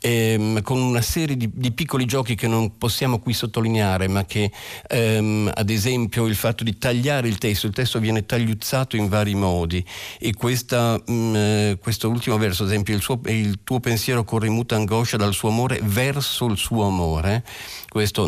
ehm, 0.00 0.62
con 0.62 0.80
una 0.80 1.02
serie 1.02 1.36
di, 1.36 1.48
di, 1.52 1.72
piccoli 1.72 2.06
giochi 2.06 2.34
che 2.34 2.48
non 2.48 2.78
possiamo 2.78 3.18
qui 3.18 3.32
sottolineare, 3.32 4.08
ma 4.08 4.24
che 4.24 4.50
ehm, 4.88 5.52
ad 5.54 5.70
esempio 5.70 6.26
il 6.26 6.34
fatto 6.34 6.64
di 6.64 6.78
tagliare 6.78 7.28
il 7.28 7.38
testo, 7.38 7.66
il 7.66 7.72
testo 7.72 7.98
viene 8.00 8.26
tagliuzzato 8.26 8.96
in 8.96 9.08
vari 9.08 9.34
modi 9.34 9.84
e 10.18 10.34
questa, 10.34 11.00
mh, 11.04 11.12
mm, 11.12 11.34
eh, 11.36 11.78
questo 11.80 12.08
ultimo 12.08 12.38
verso, 12.38 12.62
ad 12.62 12.70
esempio 12.70 12.94
il, 12.94 13.02
suo, 13.02 13.20
il, 13.26 13.60
tuo 13.62 13.80
pensiero 13.80 14.24
corre 14.24 14.46
in 14.46 14.54
muta 14.54 14.76
angoscia 14.76 15.16
dal 15.16 15.34
suo 15.34 15.50
amore 15.50 15.80
verso 15.82 16.46
il 16.46 16.56
suo 16.56 16.84
amore, 16.84 17.44
questo 17.88 18.26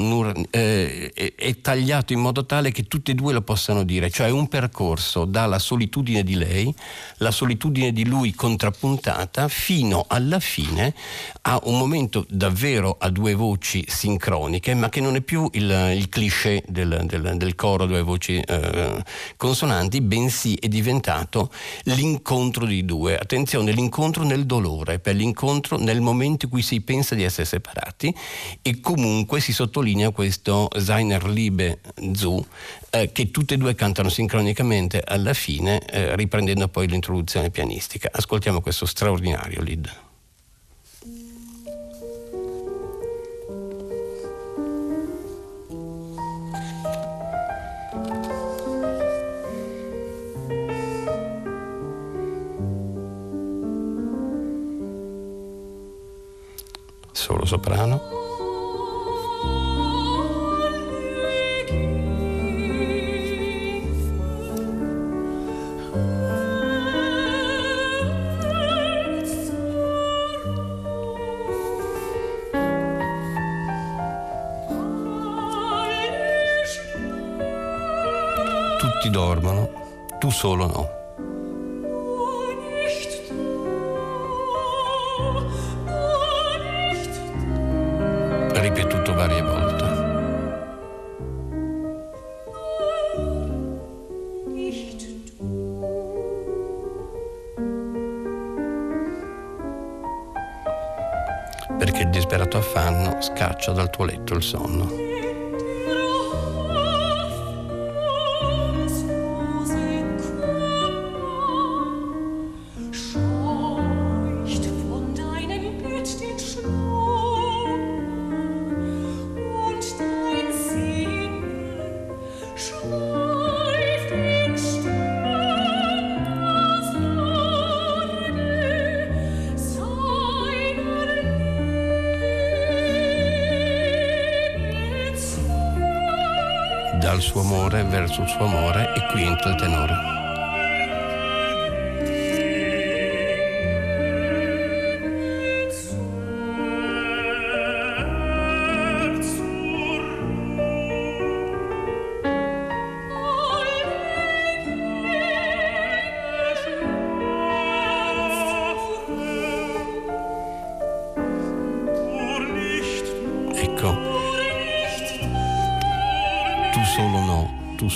eh, 0.51 1.11
è, 1.15 1.35
è 1.35 1.61
tagliato 1.61 2.13
in 2.13 2.21
modo 2.21 2.45
tale 2.45 2.71
che 2.71 2.85
tutti 2.85 3.13
e 3.13 3.15
due 3.15 3.33
lo 3.33 3.43
possano 3.43 3.83
dire, 3.83 4.11
cioè 4.11 4.31
un 4.31 4.49
percorso 4.49 5.25
dalla 5.25 5.59
solitudine 5.59 6.23
di 6.23 6.35
lei, 6.35 6.73
la 7.19 7.31
solitudine 7.31 7.93
di 7.93 8.05
lui 8.05 8.35
contrappuntata, 8.35 9.49
fino 9.49 10.05
alla 10.09 10.41
fine 10.41 10.95
a 11.43 11.61
un 11.65 11.79
momento 11.79 12.25
davvero 12.29 12.97
a 12.99 13.11
due 13.11 13.35
voci 13.35 13.85
sincroniche, 13.87 14.75
ma 14.75 14.89
che 14.89 15.01
non 15.01 15.17
è 15.17 15.21
più 15.21 15.49
il, 15.53 15.93
il 15.95 16.09
cliché 16.09 16.63
del, 16.67 17.03
del, 17.05 17.35
del, 17.37 17.55
coro 17.55 17.85
a 17.85 17.87
due 17.87 18.03
voci 18.03 18.39
eh, 18.39 19.03
consonanti, 19.37 20.01
bensì 20.01 20.55
è 20.55 20.69
diventato 20.69 21.51
l'incontro 21.85 22.65
di 22.67 22.85
due. 22.85 23.17
Attenzione, 23.17 23.73
l'incontro 23.73 24.25
nel 24.25 24.47
dolore, 24.47 24.99
per 24.99 25.15
l'incontro 25.15 25.79
nel 25.79 26.01
momento 26.01 26.47
in 26.47 26.51
cui 26.51 26.63
si 26.63 26.81
pensa 26.81 27.15
di 27.15 27.23
essere 27.23 27.47
separati 27.47 28.15
e 28.63 28.81
comunque 28.81 29.41
si 29.41 29.53
sottolinea 29.53 30.11
questo 30.11 30.69
Seiner 30.77 31.25
Liebe 31.25 31.81
zu, 32.13 32.45
eh, 32.91 33.13
che 33.13 33.31
tutte 33.31 33.55
e 33.55 33.57
due 33.57 33.75
cantano 33.75 34.09
sincronicamente 34.09 35.03
alla 35.05 35.35
fine, 35.35 35.81
eh, 35.87 36.17
riprendendo 36.17 36.69
poi 36.69 36.89
l'introduzione 36.89 37.51
pianistica. 37.51 38.09
Ascoltiamo 38.13 38.61
questo 38.61 38.87
straordinario 38.87 39.63
lead. 39.63 39.91
Soprano. 57.53 58.13
dormono, 79.13 79.69
tu 80.19 80.31
solo 80.31 80.67
no. 80.67 81.02
Perché 101.93 102.07
il 102.07 102.11
disperato 102.11 102.57
affanno 102.57 103.21
scaccia 103.21 103.73
dal 103.73 103.91
tuo 103.91 104.07
letto 104.07 104.33
il 104.33 104.43
sonno. 104.43 105.12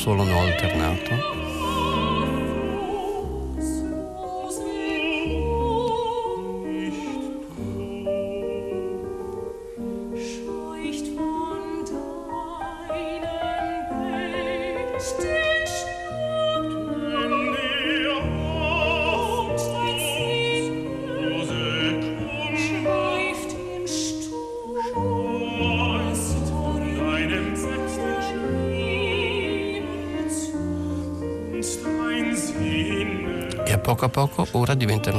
Solo 0.07 0.25
no 0.25 0.41
alternato 0.41 1.66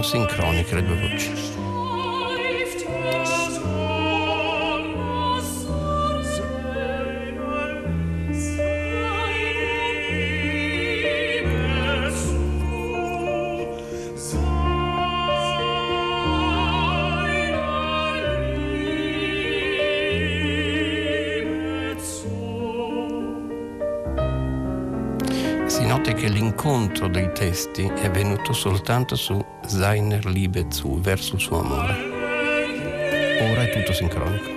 sincroniche 0.07 0.75
le 0.75 0.83
due 0.83 0.95
voci. 0.95 1.46
L'incontro 26.29 27.07
dei 27.07 27.31
testi 27.31 27.83
è 27.83 28.05
avvenuto 28.07 28.53
soltanto 28.53 29.15
su 29.15 29.43
Seiner 29.65 30.25
Liebe 30.25 30.65
zu, 30.69 30.99
verso 30.99 31.35
il 31.35 31.41
suo 31.41 31.59
amore. 31.59 31.93
Ora 33.41 33.63
è 33.63 33.71
tutto 33.71 33.93
sincronico. 33.93 34.56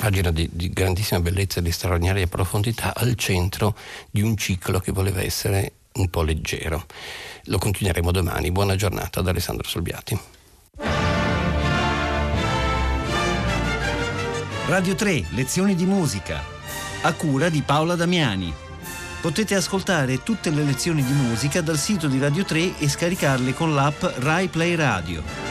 Pagina 0.00 0.30
di, 0.30 0.48
di, 0.50 0.70
grandissima 0.70 1.20
bellezza 1.20 1.60
e 1.60 1.62
di 1.62 1.70
straordinaria 1.70 2.26
profondità 2.26 2.94
al 2.96 3.16
centro 3.16 3.76
di 4.10 4.22
un 4.22 4.34
ciclo 4.34 4.80
che 4.80 4.92
voleva 4.92 5.20
essere 5.20 5.72
un 5.94 6.08
po' 6.08 6.22
leggero. 6.22 6.86
Lo 7.44 7.58
continueremo 7.58 8.10
domani. 8.10 8.50
Buona 8.50 8.76
giornata 8.76 9.20
da 9.20 9.28
Alessandro 9.28 9.68
Solbiati. 9.68 10.18
Radio 14.68 14.94
3, 14.94 15.26
lezioni 15.32 15.74
di 15.74 15.84
musica, 15.84 16.42
a 17.02 17.12
cura 17.12 17.50
di 17.50 17.60
Paola 17.60 17.94
Damiani. 17.94 18.54
Potete 19.20 19.54
ascoltare 19.54 20.22
tutte 20.22 20.48
le 20.48 20.62
lezioni 20.62 21.04
di 21.04 21.12
musica 21.12 21.60
dal 21.60 21.76
sito 21.76 22.08
di 22.08 22.18
Radio 22.18 22.44
3 22.44 22.78
e 22.78 22.88
scaricarle 22.88 23.52
con 23.52 23.74
l'app 23.74 24.02
Rai 24.20 24.48
Play 24.48 24.76
Radio. 24.76 25.49